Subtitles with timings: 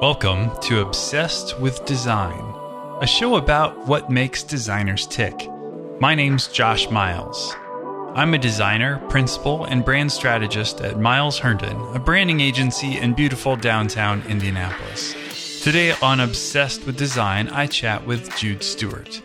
[0.00, 2.54] Welcome to Obsessed with Design,
[3.00, 5.34] a show about what makes designers tick.
[5.98, 7.52] My name's Josh Miles.
[8.14, 13.56] I'm a designer, principal, and brand strategist at Miles Herndon, a branding agency in beautiful
[13.56, 15.64] downtown Indianapolis.
[15.64, 19.20] Today on Obsessed with Design, I chat with Jude Stewart.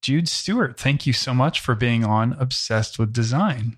[0.07, 3.77] Jude Stewart, thank you so much for being on Obsessed with Design.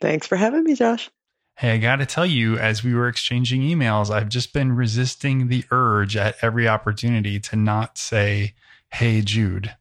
[0.00, 1.08] Thanks for having me, Josh.
[1.56, 5.46] Hey, I got to tell you, as we were exchanging emails, I've just been resisting
[5.46, 8.54] the urge at every opportunity to not say,
[8.90, 9.76] Hey, Jude.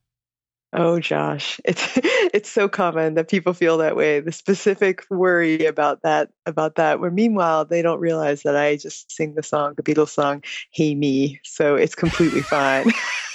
[0.72, 4.20] Oh, Josh, it's it's so common that people feel that way.
[4.20, 9.12] The specific worry about that about that, where meanwhile they don't realize that I just
[9.12, 12.92] sing the song, the Beatles song, "Hey Me," so it's completely fine.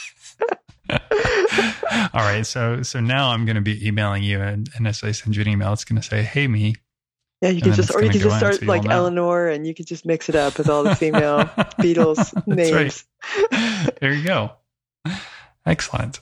[2.14, 5.12] All right, so so now I'm going to be emailing you, and, and as I
[5.12, 6.74] send you an email, it's going to say, "Hey me."
[7.40, 10.06] Yeah, you can just, or you can just start like Eleanor, and you can just
[10.06, 11.38] mix it up with all the female
[11.80, 12.72] Beatles names.
[12.72, 13.92] Right.
[14.00, 14.52] There you go.
[15.64, 16.20] Excellent.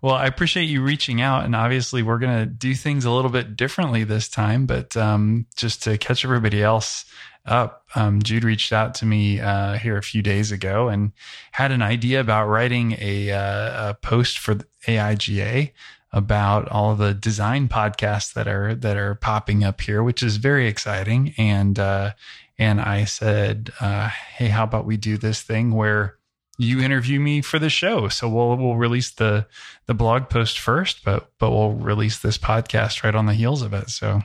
[0.00, 3.30] Well, I appreciate you reaching out, and obviously we're going to do things a little
[3.30, 4.66] bit differently this time.
[4.66, 7.04] But um, just to catch everybody else
[7.48, 11.12] up, um, Jude reached out to me uh, here a few days ago and
[11.52, 15.72] had an idea about writing a, uh, a post for AIGA
[16.12, 20.66] about all the design podcasts that are that are popping up here, which is very
[20.66, 21.34] exciting.
[21.36, 22.12] And uh,
[22.58, 26.18] and I said, uh, hey, how about we do this thing where
[26.58, 28.08] you interview me for the show.
[28.08, 29.46] So we'll we'll release the
[29.86, 33.72] the blog post first, but but we'll release this podcast right on the heels of
[33.72, 33.90] it.
[33.90, 34.22] So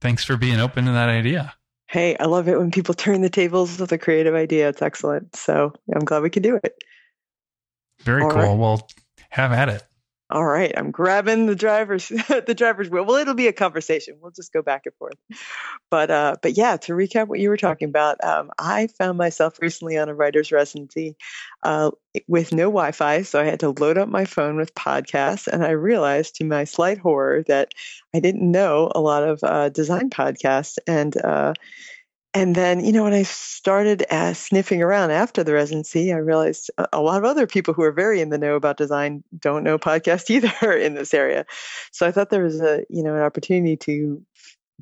[0.00, 1.54] thanks for being open to that idea.
[1.90, 4.68] Hey, I love it when people turn the tables with a creative idea.
[4.68, 5.34] It's excellent.
[5.34, 6.74] So I'm glad we could do it.
[8.02, 8.42] Very All cool.
[8.42, 8.56] Right.
[8.56, 8.88] Well,
[9.30, 9.82] have at it
[10.30, 12.08] all right, I'm grabbing the driver's
[12.46, 13.04] the driver's wheel.
[13.04, 14.16] Well, it'll be a conversation.
[14.20, 15.14] We'll just go back and forth.
[15.90, 19.58] But uh, but yeah, to recap what you were talking about, um, I found myself
[19.60, 21.16] recently on a writer's residency
[21.62, 21.90] uh,
[22.28, 25.70] with no Wi-Fi, so I had to load up my phone with podcasts, and I
[25.70, 27.72] realized, to my slight horror, that
[28.14, 31.54] I didn't know a lot of uh, design podcasts, and uh,
[32.32, 36.70] and then, you know, when I started uh, sniffing around after the residency, I realized
[36.92, 39.78] a lot of other people who are very in the know about design don't know
[39.78, 40.30] podcast
[40.62, 41.44] either in this area.
[41.90, 44.22] So I thought there was a, you know, an opportunity to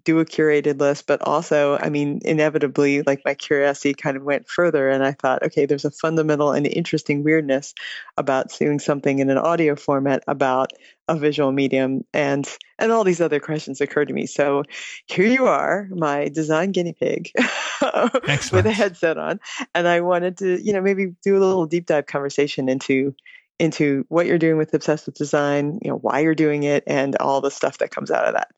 [0.09, 4.49] do a curated list, but also, I mean, inevitably, like my curiosity kind of went
[4.49, 7.75] further, and I thought, okay, there's a fundamental and interesting weirdness
[8.17, 10.73] about doing something in an audio format about
[11.09, 12.49] a visual medium, and
[12.79, 14.25] and all these other questions occurred to me.
[14.25, 14.63] So
[15.05, 17.31] here you are, my design guinea pig,
[17.83, 19.41] with a headset on,
[19.75, 23.15] and I wanted to, you know, maybe do a little deep dive conversation into
[23.59, 27.17] into what you're doing with obsessed with design, you know, why you're doing it, and
[27.17, 28.51] all the stuff that comes out of that.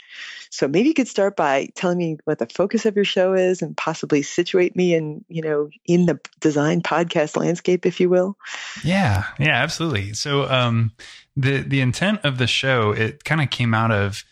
[0.50, 3.62] So maybe you could start by telling me what the focus of your show is,
[3.62, 8.36] and possibly situate me in, you know, in the design podcast landscape, if you will.
[8.84, 10.12] Yeah, yeah, absolutely.
[10.14, 10.92] So um,
[11.36, 14.24] the the intent of the show it kind of came out of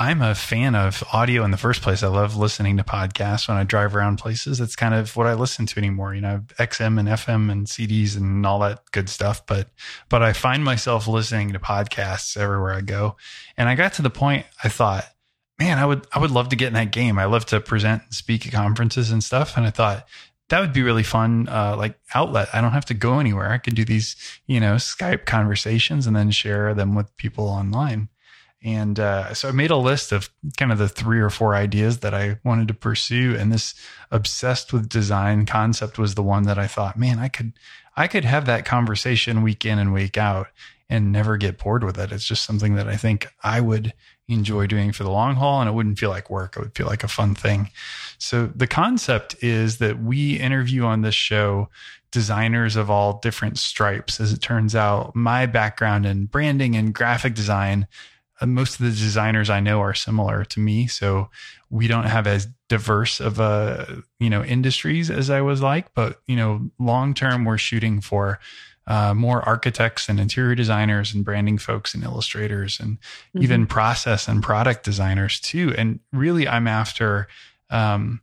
[0.00, 2.04] I'm a fan of audio in the first place.
[2.04, 4.60] I love listening to podcasts when I drive around places.
[4.60, 6.14] It's kind of what I listen to anymore.
[6.14, 9.44] You know, XM and FM and CDs and all that good stuff.
[9.44, 9.70] But,
[10.08, 13.16] but I find myself listening to podcasts everywhere I go.
[13.56, 15.04] And I got to the point I thought,
[15.58, 17.18] man, I would, I would love to get in that game.
[17.18, 19.56] I love to present and speak at conferences and stuff.
[19.56, 20.06] And I thought
[20.48, 22.50] that would be really fun, uh, like outlet.
[22.52, 23.50] I don't have to go anywhere.
[23.50, 24.14] I could do these,
[24.46, 28.10] you know, Skype conversations and then share them with people online.
[28.62, 31.98] And uh, so I made a list of kind of the three or four ideas
[31.98, 33.36] that I wanted to pursue.
[33.38, 33.74] And this
[34.10, 37.52] obsessed with design concept was the one that I thought, man, I could,
[37.96, 40.48] I could have that conversation week in and week out
[40.90, 42.10] and never get bored with it.
[42.10, 43.92] It's just something that I think I would
[44.26, 46.56] enjoy doing for the long haul and it wouldn't feel like work.
[46.56, 47.70] It would feel like a fun thing.
[48.18, 51.68] So the concept is that we interview on this show
[52.10, 54.20] designers of all different stripes.
[54.20, 57.86] As it turns out, my background in branding and graphic design
[58.46, 60.86] most of the designers I know are similar to me.
[60.86, 61.30] So
[61.70, 66.20] we don't have as diverse of a, you know, industries as I was like, but,
[66.26, 68.38] you know, long term, we're shooting for
[68.86, 73.42] uh, more architects and interior designers and branding folks and illustrators and mm-hmm.
[73.42, 75.74] even process and product designers too.
[75.76, 77.28] And really, I'm after.
[77.70, 78.22] Um,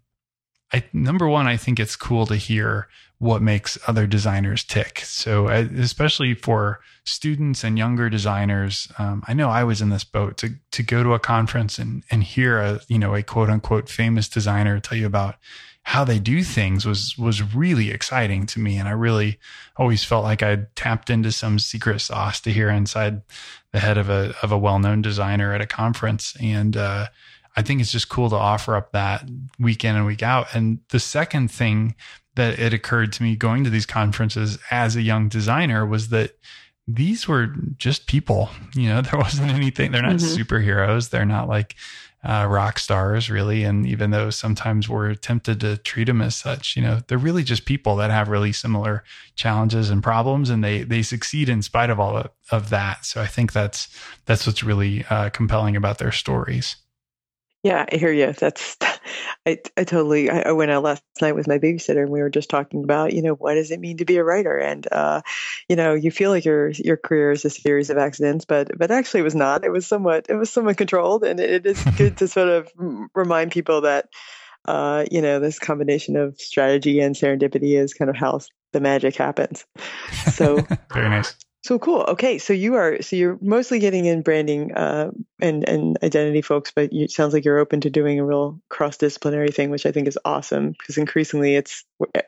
[0.74, 2.88] I number one, I think it's cool to hear
[3.26, 5.00] what makes other designers tick.
[5.00, 10.38] So, especially for students and younger designers, um, I know I was in this boat
[10.38, 13.90] to to go to a conference and and hear a you know a quote unquote
[13.90, 15.36] famous designer tell you about
[15.84, 19.40] how they do things was was really exciting to me, and I really
[19.76, 23.24] always felt like I'd tapped into some secret sauce to hear inside
[23.72, 27.08] the head of a of a well known designer at a conference, and uh,
[27.56, 29.28] I think it's just cool to offer up that
[29.60, 30.54] week in and week out.
[30.54, 31.96] And the second thing
[32.36, 36.38] that it occurred to me going to these conferences as a young designer was that
[36.88, 37.48] these were
[37.78, 38.50] just people.
[38.76, 40.42] You know, there wasn't anything, they're not mm-hmm.
[40.42, 41.10] superheroes.
[41.10, 41.76] They're not like
[42.24, 43.64] uh, rock stars, really.
[43.64, 47.44] And even though sometimes we're tempted to treat them as such, you know, they're really
[47.44, 49.04] just people that have really similar
[49.36, 53.06] challenges and problems, and they they succeed in spite of all of, of that.
[53.06, 53.88] So I think that's
[54.26, 56.78] that's what's really uh, compelling about their stories.
[57.62, 58.32] Yeah, I hear you.
[58.32, 58.76] That's
[59.46, 60.30] I, I totally.
[60.30, 63.14] I, I, went out last night with my babysitter, and we were just talking about,
[63.14, 64.58] you know, what does it mean to be a writer?
[64.58, 65.22] And, uh,
[65.70, 68.92] you know, you feel like your your career is a series of accidents, but but
[68.92, 69.64] actually, it was not.
[69.64, 72.72] It was somewhat it was somewhat controlled, and it is good to sort of
[73.14, 74.10] remind people that,
[74.66, 78.40] uh, you know, this combination of strategy and serendipity is kind of how
[78.74, 79.66] the magic happens.
[80.34, 80.56] So
[80.94, 81.36] very nice.
[81.66, 82.02] So cool.
[82.10, 85.10] Okay, so you are so you're mostly getting in branding uh,
[85.42, 88.62] and and identity folks, but you, it sounds like you're open to doing a real
[88.70, 91.84] cross disciplinary thing, which I think is awesome because increasingly it's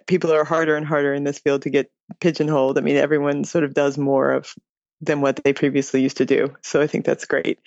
[0.08, 2.80] people are harder and harder in this field to get pigeonholed.
[2.80, 4.56] I mean, everyone sort of does more of
[5.02, 6.56] than what they previously used to do.
[6.64, 7.60] So I think that's great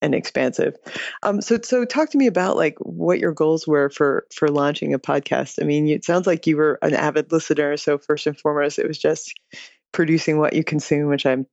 [0.00, 0.76] and expansive.
[1.24, 4.94] Um, so so talk to me about like what your goals were for for launching
[4.94, 5.60] a podcast.
[5.60, 7.76] I mean, it sounds like you were an avid listener.
[7.76, 9.34] So first and foremost, it was just
[9.96, 11.46] producing what you consume, which I'm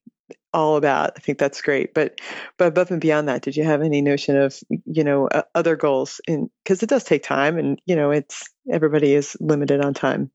[0.53, 1.13] all about.
[1.15, 1.93] I think that's great.
[1.93, 2.19] But
[2.57, 5.77] but above and beyond that, did you have any notion of you know uh, other
[5.77, 6.19] goals?
[6.27, 10.29] Because it does take time, and you know it's everybody is limited on time.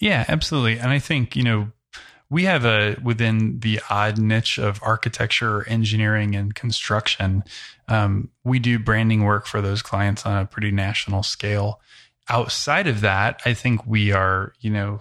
[0.00, 0.78] Yeah, absolutely.
[0.78, 1.70] And I think you know
[2.28, 7.44] we have a within the odd niche of architecture, engineering, and construction.
[7.88, 11.80] Um, we do branding work for those clients on a pretty national scale.
[12.28, 15.00] Outside of that, I think we are you know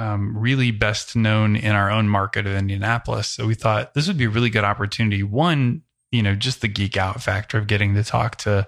[0.00, 3.28] um, really best known in our own market of Indianapolis.
[3.28, 5.22] So we thought this would be a really good opportunity.
[5.22, 8.66] One, you know, just the geek out factor of getting to talk to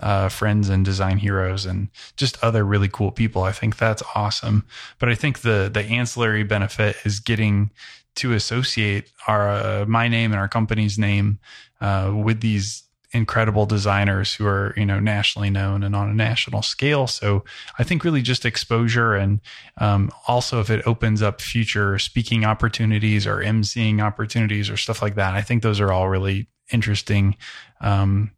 [0.00, 1.88] uh, friends and design heroes and
[2.18, 3.44] just other really cool people.
[3.44, 4.66] I think that's awesome.
[4.98, 7.70] But I think the the ancillary benefit is getting
[8.16, 11.38] to associate our uh, my name and our company's name
[11.80, 12.82] uh, with these
[13.14, 17.06] incredible designers who are you know nationally known and on a national scale.
[17.06, 17.44] So
[17.78, 19.40] i think really just exposure and
[19.78, 25.14] um, also if it opens up future speaking opportunities or emceeing opportunities or stuff like
[25.14, 27.36] that i think those are all really interesting
[27.80, 28.30] um,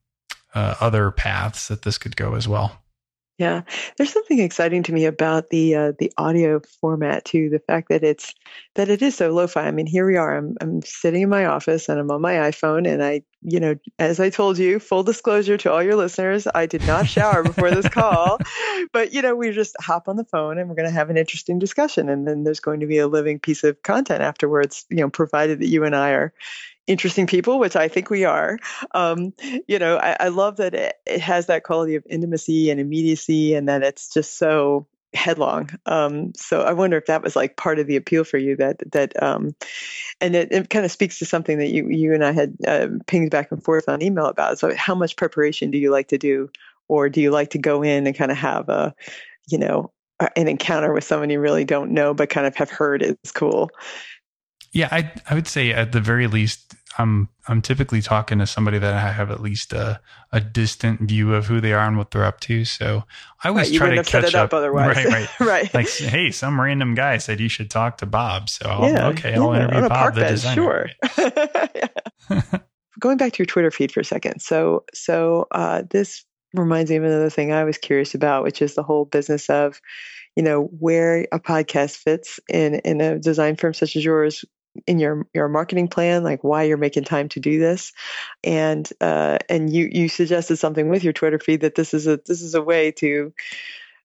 [0.55, 2.81] uh, other paths that this could go as well
[3.39, 3.63] yeah,
[3.97, 7.51] there's something exciting to me about the uh, the audio format too.
[7.51, 8.35] The fact that it's
[8.77, 9.67] that it is so lo-fi.
[9.67, 10.39] I mean, here we are.
[10.39, 13.75] I'm I'm sitting in my office and I'm on my iPhone, and I, you know,
[13.99, 17.71] as I told you, full disclosure to all your listeners, I did not shower before
[17.71, 18.39] this call,
[18.93, 21.19] but you know, we just hop on the phone and we're going to have an
[21.19, 24.87] interesting discussion, and then there's going to be a living piece of content afterwards.
[24.89, 26.33] You know, provided that you and I are
[26.87, 28.59] interesting people, which I think we are.
[28.93, 29.33] Um,
[29.67, 33.55] you know, I, I love that it, it, has that quality of intimacy and immediacy,
[33.55, 35.71] and that it's just so headlong.
[35.87, 38.57] Um, so I wonder if that was like part of the appeal for you.
[38.57, 39.55] That that um,
[40.21, 42.89] and it, it kind of speaks to something that you you and I had uh,
[43.07, 44.59] pinged back and forth on email about.
[44.59, 46.51] So how much preparation do you like to do,
[46.89, 48.95] or do you like to go in and kind of have a,
[49.49, 49.93] you know,
[50.37, 53.71] an encounter with someone you really don't know but kind of have heard is cool?
[54.77, 58.79] Yeah, I I would say at the very least, I'm I'm typically talking to somebody
[58.79, 60.03] that I have at least a,
[60.33, 62.67] a distant view of who they are and what they're up to.
[62.67, 63.05] So
[63.43, 64.53] I always right, try to catch up.
[64.53, 64.55] up.
[64.59, 65.75] Otherwise, right, right, right.
[65.75, 68.51] Like, hey, some random guy said you should talk to Bob.
[68.51, 70.91] So I'll, yeah, okay, I'll interview Bob, the designer.
[71.09, 72.43] Sure.
[73.01, 74.41] Going back to your Twitter feed for a second.
[74.41, 78.75] So so uh, this reminds me of another thing I was curious about, which is
[78.75, 79.81] the whole business of
[80.37, 84.45] you know where a podcast fits in in a design firm such as yours
[84.87, 87.93] in your your marketing plan like why you're making time to do this
[88.45, 92.19] and uh, and you you suggested something with your twitter feed that this is a
[92.27, 93.33] this is a way to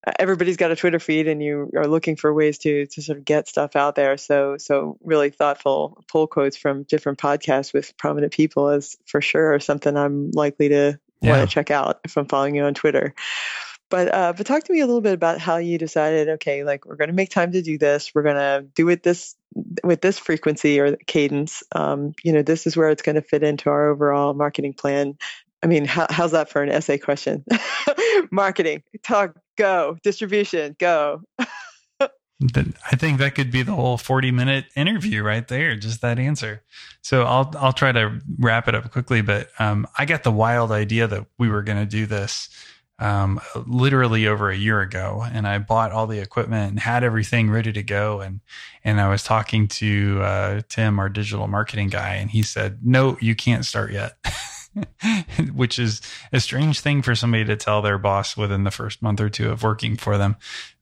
[0.06, 3.18] uh, everybody's got a twitter feed and you are looking for ways to to sort
[3.18, 7.96] of get stuff out there so so really thoughtful pull quotes from different podcasts with
[7.98, 11.38] prominent people is for sure something i'm likely to yeah.
[11.38, 13.14] want to check out if i'm following you on twitter
[13.92, 16.30] But uh, but talk to me a little bit about how you decided.
[16.30, 18.16] Okay, like we're going to make time to do this.
[18.16, 19.36] We're going to do it this
[19.84, 21.64] with this frequency or cadence.
[21.74, 25.18] Um, you know, this is where it's going to fit into our overall marketing plan.
[25.64, 27.46] I mean, how, how's that for an essay question?
[28.32, 29.98] marketing, talk, go.
[30.04, 31.22] Distribution, go.
[32.90, 36.64] I think that could be the whole 40 minute interview right there, just that answer.
[37.04, 40.72] So I'll I'll try to wrap it up quickly, but um, I got the wild
[40.72, 42.50] idea that we were going to do this
[43.02, 47.50] um, literally over a year ago, and I bought all the equipment and had everything
[47.50, 48.42] ready to go, and
[48.84, 53.18] and I was talking to uh, Tim, our digital marketing guy, and he said, "No,
[53.20, 54.18] you can't start yet."
[55.54, 59.20] which is a strange thing for somebody to tell their boss within the first month
[59.20, 60.38] or two of working for them.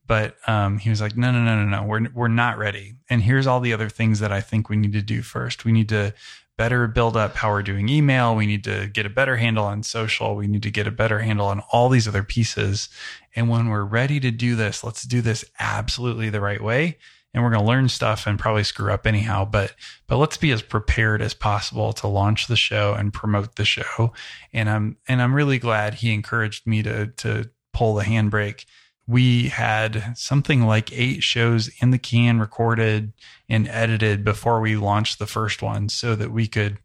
[0.05, 2.95] But um, he was like, no, no, no, no, no, we're we're not ready.
[3.09, 5.65] And here's all the other things that I think we need to do first.
[5.65, 6.13] We need to
[6.59, 8.35] better build up how we're doing email.
[8.35, 10.35] We need to get a better handle on social.
[10.35, 12.89] We need to get a better handle on all these other pieces.
[13.33, 16.97] And when we're ready to do this, let's do this absolutely the right way.
[17.33, 19.73] And we're going to learn stuff and probably screw up anyhow, but,
[20.05, 24.11] but let's be as prepared as possible to launch the show and promote the show.
[24.51, 28.65] And I'm, and I'm really glad he encouraged me to, to pull the handbrake
[29.09, 33.11] we had something like eight shows in the can recorded
[33.49, 36.77] and edited before we launched the first one so that we could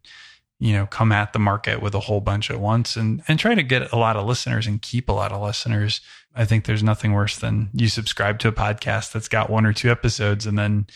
[0.59, 3.53] you know come at the market with a whole bunch at once and and try
[3.53, 6.01] to get a lot of listeners and keep a lot of listeners.
[6.33, 9.73] I think there's nothing worse than you subscribe to a podcast that's got one or
[9.73, 10.87] two episodes and then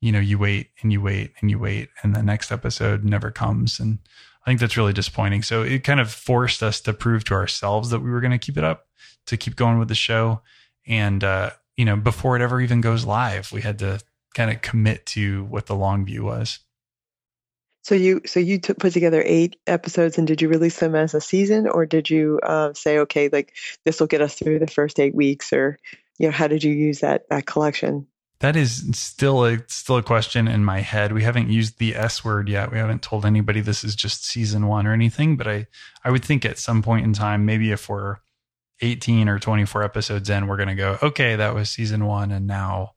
[0.00, 3.30] you know you wait and you wait and you wait and the next episode never
[3.30, 3.78] comes.
[3.78, 3.98] And
[4.46, 5.42] i think that's really disappointing.
[5.42, 8.38] So it kind of forced us to prove to ourselves that we were going to
[8.38, 8.86] keep it up
[9.26, 10.40] to keep going with the show
[10.88, 14.00] and, uh, you know, before it ever even goes live, we had to
[14.34, 16.58] kind of commit to what the long view was.
[17.82, 21.14] So you so you took, put together eight episodes, and did you release them as
[21.14, 23.54] a season, or did you uh, say, okay, like
[23.84, 25.78] this will get us through the first eight weeks, or
[26.18, 28.06] you know, how did you use that that collection?
[28.40, 31.12] That is still a still a question in my head.
[31.12, 32.70] We haven't used the S word yet.
[32.70, 35.36] We haven't told anybody this is just season one or anything.
[35.36, 35.66] But I
[36.04, 38.18] I would think at some point in time, maybe if we're
[38.80, 42.30] 18 or 24 episodes in, we're going to go, okay, that was season one.
[42.30, 42.92] And now,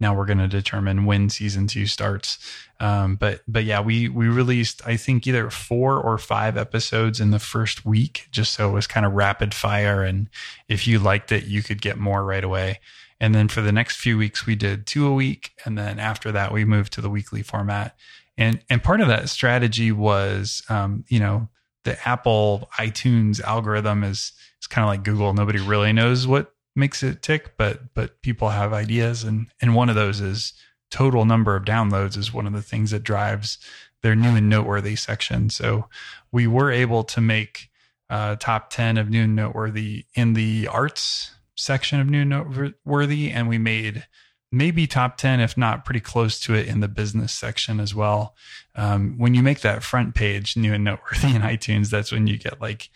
[0.00, 2.38] now we're going to determine when season two starts.
[2.80, 7.30] Um, but, but yeah, we, we released, I think either four or five episodes in
[7.30, 10.02] the first week, just so it was kind of rapid fire.
[10.02, 10.28] And
[10.68, 12.80] if you liked it, you could get more right away.
[13.20, 15.50] And then for the next few weeks, we did two a week.
[15.64, 17.96] And then after that, we moved to the weekly format.
[18.36, 21.48] And, and part of that strategy was, um, you know,
[21.82, 25.32] the Apple iTunes algorithm is it's kind of like Google.
[25.32, 29.88] Nobody really knows what makes it tick, but but people have ideas, and and one
[29.88, 30.52] of those is
[30.90, 33.58] total number of downloads is one of the things that drives
[34.02, 35.50] their new and noteworthy section.
[35.50, 35.88] So
[36.32, 37.70] we were able to make
[38.10, 43.30] uh, top ten of new and noteworthy in the arts section of new and noteworthy,
[43.30, 44.06] and we made
[44.50, 48.34] maybe top 10 if not pretty close to it in the business section as well
[48.76, 52.38] um, when you make that front page new and noteworthy in itunes that's when you
[52.38, 52.88] get like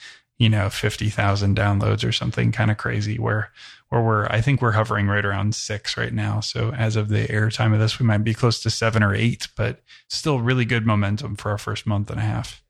[0.43, 3.53] you know, 50,000 downloads or something kind of crazy where,
[3.91, 6.41] where we're, I think we're hovering right around six right now.
[6.41, 9.47] So as of the airtime of this, we might be close to seven or eight,
[9.57, 12.61] but still really good momentum for our first month and a half.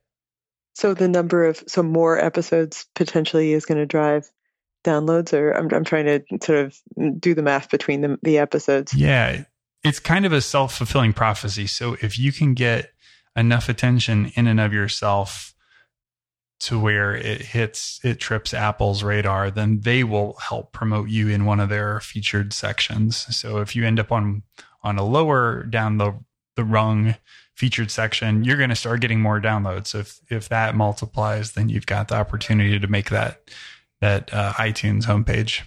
[0.74, 4.30] So the number of, so more episodes potentially is going to drive
[4.84, 8.92] downloads or I'm, I'm trying to sort of do the math between the, the episodes.
[8.92, 9.44] Yeah.
[9.82, 11.66] It's kind of a self fulfilling prophecy.
[11.68, 12.92] So if you can get
[13.34, 15.51] enough attention in and of yourself
[16.62, 21.44] to where it hits it trips Apple's radar, then they will help promote you in
[21.44, 23.26] one of their featured sections.
[23.36, 24.42] So if you end up on
[24.82, 26.18] on a lower down the
[26.54, 27.16] the rung
[27.54, 29.94] featured section, you're going to start getting more downloads.
[29.94, 33.50] If if that multiplies, then you've got the opportunity to make that
[34.00, 35.62] that uh, iTunes homepage.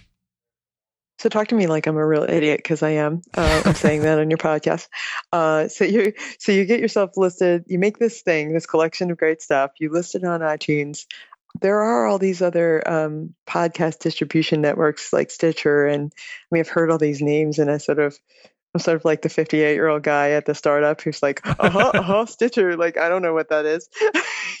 [1.18, 3.22] So talk to me like I'm a real idiot because I am.
[3.34, 4.88] Uh, I'm saying that on your podcast.
[5.32, 7.64] Uh, so you so you get yourself listed.
[7.66, 9.72] You make this thing, this collection of great stuff.
[9.78, 11.06] You list it on iTunes.
[11.62, 16.68] There are all these other um, podcast distribution networks like Stitcher, and I mean I've
[16.68, 18.18] heard all these names, and I sort of
[18.76, 21.70] I'm sort of like the 58 year old guy at the startup who's like, uh
[21.70, 22.76] huh, uh huh, Stitcher.
[22.76, 23.88] Like, I don't know what that is.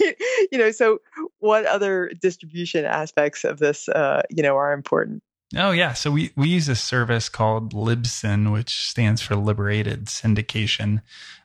[0.50, 1.00] you know, so
[1.38, 5.22] what other distribution aspects of this, uh, you know, are important?
[5.54, 11.02] Oh yeah, so we we use a service called Libsyn, which stands for Liberated Syndication.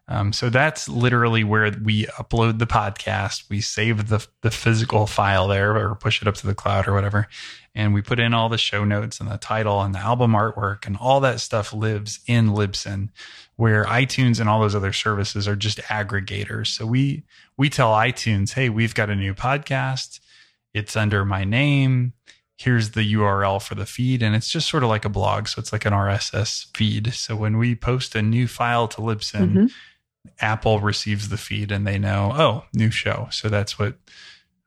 [0.07, 3.47] Um, so that's literally where we upload the podcast.
[3.47, 6.93] We save the the physical file there, or push it up to the cloud or
[6.93, 7.27] whatever,
[7.75, 10.87] and we put in all the show notes and the title and the album artwork
[10.87, 13.09] and all that stuff lives in Libsyn,
[13.55, 16.67] where iTunes and all those other services are just aggregators.
[16.67, 17.23] So we
[17.55, 20.21] we tell iTunes, hey, we've got a new podcast.
[20.73, 22.13] It's under my name
[22.61, 24.21] here's the URL for the feed.
[24.21, 25.47] And it's just sort of like a blog.
[25.47, 27.13] So it's like an RSS feed.
[27.13, 29.65] So when we post a new file to Libsyn, mm-hmm.
[30.39, 33.27] Apple receives the feed and they know, oh, new show.
[33.31, 33.95] So that's what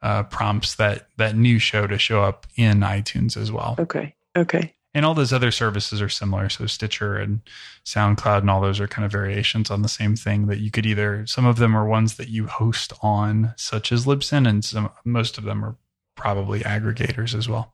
[0.02, 3.76] uh, prompts that that new show to show up in iTunes as well.
[3.78, 4.14] Okay.
[4.36, 4.74] Okay.
[4.92, 6.48] And all those other services are similar.
[6.48, 7.40] So Stitcher and
[7.84, 10.86] SoundCloud and all those are kind of variations on the same thing that you could
[10.86, 14.90] either some of them are ones that you host on, such as Libsyn, and some
[15.04, 15.76] most of them are
[16.16, 17.73] probably aggregators as well.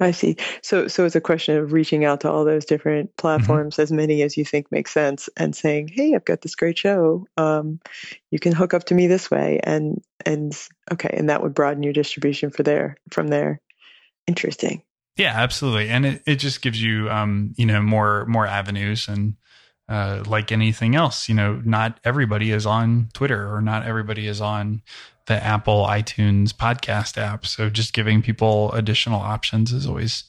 [0.00, 0.36] I see.
[0.62, 3.20] So, so it's a question of reaching out to all those different mm-hmm.
[3.20, 3.82] platforms, mm-hmm.
[3.82, 7.26] as many as you think make sense, and saying, "Hey, I've got this great show.
[7.36, 7.80] Um,
[8.30, 10.56] you can hook up to me this way," and and
[10.90, 13.60] okay, and that would broaden your distribution for there from there.
[14.26, 14.82] Interesting.
[15.16, 19.36] Yeah, absolutely, and it, it just gives you um, you know more more avenues and
[19.90, 24.40] uh, like anything else, you know, not everybody is on Twitter or not everybody is
[24.40, 24.82] on
[25.30, 27.46] the Apple iTunes podcast app.
[27.46, 30.24] So just giving people additional options is always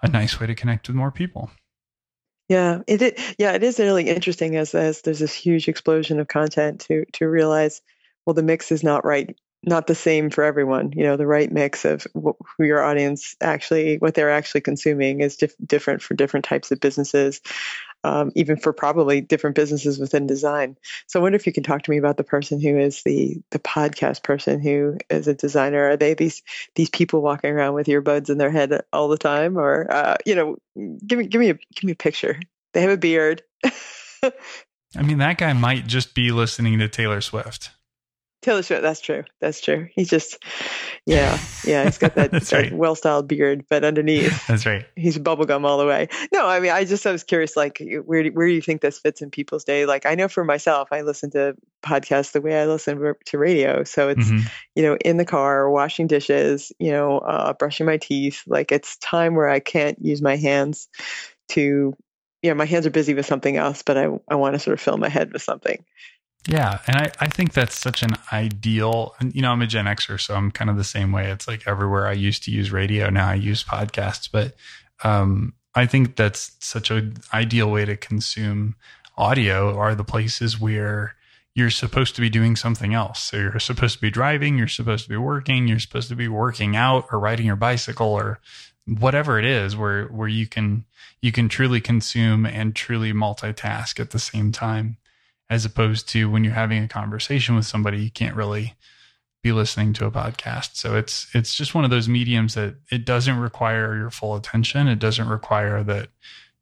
[0.00, 1.50] a nice way to connect with more people.
[2.48, 6.28] Yeah, it, it yeah, it is really interesting as as there's this huge explosion of
[6.28, 7.82] content to to realize
[8.26, 10.92] well the mix is not right not the same for everyone.
[10.94, 15.36] You know, the right mix of who your audience actually, what they're actually consuming is
[15.36, 17.40] dif- different for different types of businesses,
[18.04, 20.76] um, even for probably different businesses within design.
[21.06, 23.42] So I wonder if you can talk to me about the person who is the
[23.50, 25.90] the podcast person who is a designer.
[25.90, 26.42] Are they these
[26.74, 30.34] these people walking around with earbuds in their head all the time, or uh, you
[30.34, 30.56] know,
[31.04, 32.38] give me give me a give me a picture.
[32.74, 33.42] They have a beard.
[34.96, 37.70] I mean, that guy might just be listening to Taylor Swift.
[38.44, 38.82] Taylor Swift.
[38.82, 39.24] That's true.
[39.40, 39.88] That's true.
[39.94, 40.42] He's just,
[41.06, 41.84] yeah, yeah.
[41.84, 42.72] He's got that, that right.
[42.72, 44.84] well-styled beard, but underneath, that's right.
[44.96, 46.08] He's bubblegum all the way.
[46.32, 48.82] No, I mean, I just I was curious, like, where do, where do you think
[48.82, 49.86] this fits in people's day?
[49.86, 53.84] Like, I know for myself, I listen to podcasts the way I listen to radio.
[53.84, 54.46] So it's, mm-hmm.
[54.74, 58.42] you know, in the car, washing dishes, you know, uh, brushing my teeth.
[58.46, 60.88] Like, it's time where I can't use my hands
[61.48, 61.94] to
[62.42, 64.74] you know, my hands are busy with something else, but I, I want to sort
[64.74, 65.82] of fill my head with something.
[66.48, 66.80] Yeah.
[66.86, 70.34] And I, I think that's such an ideal, you know, I'm a Gen Xer, so
[70.34, 71.30] I'm kind of the same way.
[71.30, 74.28] It's like everywhere I used to use radio, now I use podcasts.
[74.30, 74.54] But
[75.02, 78.76] um, I think that's such an ideal way to consume
[79.16, 81.14] audio are the places where
[81.54, 83.22] you're supposed to be doing something else.
[83.22, 86.28] So you're supposed to be driving, you're supposed to be working, you're supposed to be
[86.28, 88.40] working out or riding your bicycle or
[88.86, 90.84] whatever it is where where you can
[91.22, 94.98] you can truly consume and truly multitask at the same time
[95.50, 98.74] as opposed to when you're having a conversation with somebody, you can't really
[99.42, 100.76] be listening to a podcast.
[100.76, 104.88] So it's it's just one of those mediums that it doesn't require your full attention.
[104.88, 106.08] It doesn't require that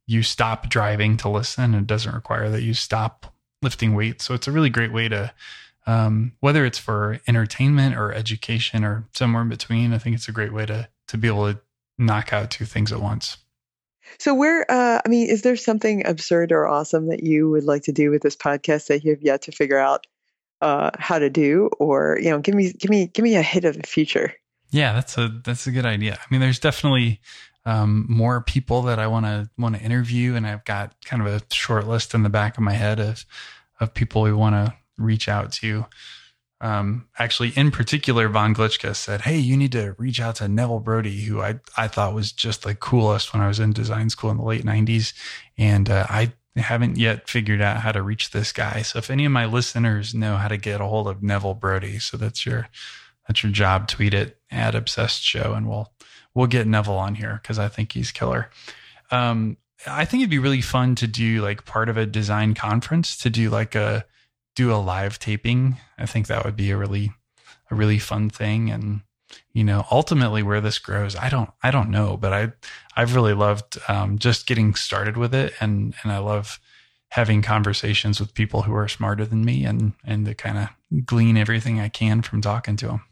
[0.06, 1.74] you stop driving to listen.
[1.74, 4.24] It doesn't require that you stop lifting weights.
[4.24, 5.32] So it's a really great way to
[5.86, 9.92] um, whether it's for entertainment or education or somewhere in between.
[9.92, 11.60] I think it's a great way to to be able to
[11.98, 13.36] knock out two things at once.
[14.18, 17.82] So, where, uh, I mean, is there something absurd or awesome that you would like
[17.84, 20.06] to do with this podcast that you have yet to figure out
[20.60, 23.64] uh, how to do, or you know, give me, give me, give me a hit
[23.64, 24.34] of the future?
[24.70, 26.14] Yeah, that's a that's a good idea.
[26.14, 27.20] I mean, there's definitely
[27.64, 31.28] um, more people that I want to want to interview, and I've got kind of
[31.28, 33.24] a short list in the back of my head of
[33.80, 35.86] of people we want to reach out to.
[36.62, 40.78] Um, actually, in particular, Von Glitschka said, Hey, you need to reach out to Neville
[40.78, 44.30] Brody, who I, I thought was just the coolest when I was in design school
[44.30, 45.12] in the late 90s.
[45.58, 48.82] And uh, I haven't yet figured out how to reach this guy.
[48.82, 51.98] So if any of my listeners know how to get a hold of Neville Brody,
[51.98, 52.68] so that's your
[53.26, 55.92] that's your job, tweet it at Obsessed Show, and we'll
[56.32, 58.50] we'll get Neville on here because I think he's killer.
[59.10, 63.16] Um, I think it'd be really fun to do like part of a design conference
[63.18, 64.04] to do like a
[64.54, 65.78] do a live taping.
[65.98, 67.12] I think that would be a really
[67.70, 69.00] a really fun thing and
[69.52, 72.52] you know ultimately where this grows i don't i don't know but i
[72.96, 76.60] i've really loved um, just getting started with it and and i love
[77.08, 81.36] having conversations with people who are smarter than me and and to kind of glean
[81.36, 83.02] everything i can from talking to them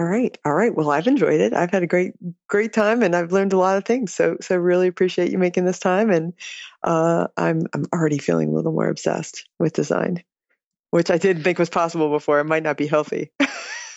[0.00, 0.38] all right.
[0.46, 0.74] All right.
[0.74, 1.52] Well, I've enjoyed it.
[1.52, 2.14] I've had a great,
[2.48, 4.14] great time and I've learned a lot of things.
[4.14, 6.10] So, so really appreciate you making this time.
[6.10, 6.32] And,
[6.82, 10.24] uh, I'm, I'm already feeling a little more obsessed with design,
[10.88, 12.40] which I didn't think was possible before.
[12.40, 13.30] It might not be healthy.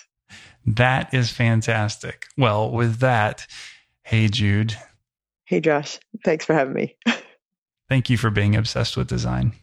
[0.66, 2.26] that is fantastic.
[2.38, 3.48] Well, with that,
[4.02, 4.76] hey, Jude.
[5.46, 6.00] Hey, Josh.
[6.26, 6.98] Thanks for having me.
[7.88, 9.54] Thank you for being obsessed with design.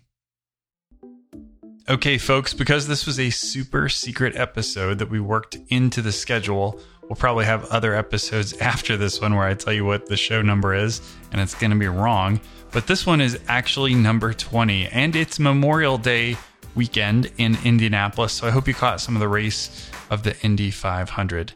[1.90, 6.79] Okay, folks, because this was a super secret episode that we worked into the schedule,
[7.03, 10.40] we'll probably have other episodes after this one where I tell you what the show
[10.40, 11.00] number is,
[11.33, 12.40] and it's going to be wrong.
[12.70, 16.37] But this one is actually number 20, and it's Memorial Day
[16.76, 18.35] weekend in Indianapolis.
[18.35, 21.55] So I hope you caught some of the race of the Indy 500.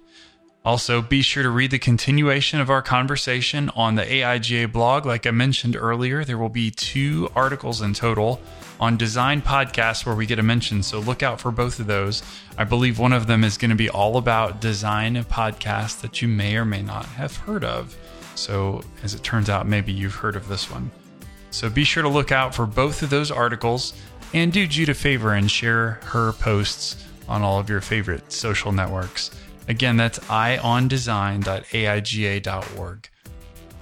[0.65, 5.05] Also, be sure to read the continuation of our conversation on the AIGA blog.
[5.05, 8.41] Like I mentioned earlier, there will be two articles in total
[8.81, 10.83] on design podcasts where we get a mention.
[10.83, 12.23] So look out for both of those.
[12.57, 16.29] I believe one of them is going to be all about design podcasts that you
[16.29, 17.95] may or may not have heard of.
[18.35, 20.91] So, as it turns out, maybe you've heard of this one.
[21.51, 23.95] So be sure to look out for both of those articles
[24.33, 28.73] and do Jude a favor and share her posts on all of your favorite social
[28.73, 29.31] networks.
[29.69, 33.09] Again, that's eyeondesign.aiga.org.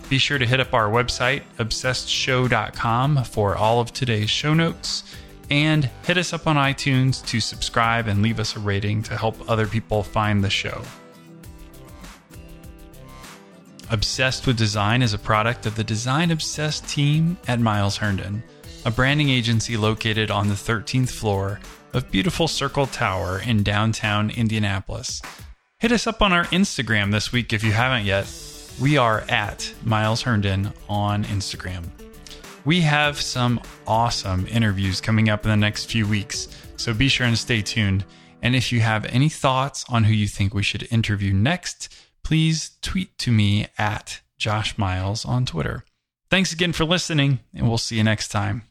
[0.09, 5.03] Be sure to hit up our website, obsessedshow.com, for all of today's show notes.
[5.51, 9.51] And hit us up on iTunes to subscribe and leave us a rating to help
[9.51, 10.83] other people find the show.
[13.91, 18.43] Obsessed with Design is a product of the Design Obsessed team at Miles Herndon,
[18.87, 21.61] a branding agency located on the 13th floor
[21.93, 25.21] of beautiful Circle Tower in downtown Indianapolis.
[25.83, 28.33] Hit us up on our Instagram this week if you haven't yet.
[28.81, 31.89] We are at Miles Herndon on Instagram.
[32.65, 37.27] We have some awesome interviews coming up in the next few weeks, so be sure
[37.27, 38.05] and stay tuned.
[38.43, 41.93] And if you have any thoughts on who you think we should interview next,
[42.23, 45.85] please tweet to me at Josh Miles on Twitter.
[46.31, 48.63] Thanks again for listening, and we'll see you next time.